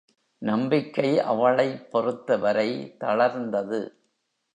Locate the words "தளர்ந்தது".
2.99-3.81